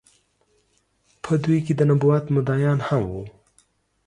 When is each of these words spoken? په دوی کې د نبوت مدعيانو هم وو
په 1.23 1.33
دوی 1.43 1.59
کې 1.65 1.73
د 1.75 1.81
نبوت 1.89 2.23
مدعيانو 2.35 2.83
هم 2.87 3.01
وو 3.11 3.23